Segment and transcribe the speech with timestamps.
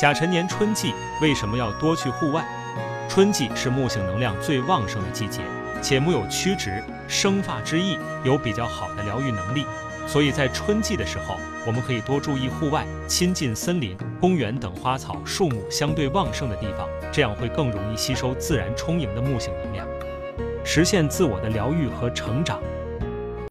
[0.00, 2.42] 甲辰年春季为什么要多去户外？
[3.06, 5.42] 春季是木性能量最旺盛的季节
[5.82, 9.66] 且木有曲直生发之意有比较好的疗愈能力。
[10.06, 11.36] 所以在春季的时候
[11.66, 19.86] 我们可以多注意户外亲近森林公园等花草树木相对旺盛的地方这样会更容易吸收自然充盈的木性能量。
[20.64, 22.58] 实现自我的疗愈和成长